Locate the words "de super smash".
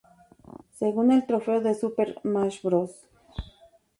1.61-2.63